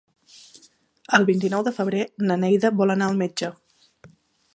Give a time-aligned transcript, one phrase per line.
[1.17, 2.01] El vint-i-nou de febrer
[2.31, 3.51] na Neida vol anar al metge.